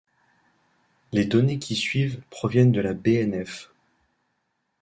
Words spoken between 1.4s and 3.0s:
qui suivent proviennent de la